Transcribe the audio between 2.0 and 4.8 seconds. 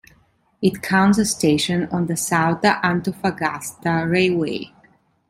the Salta-Antofagasta railway.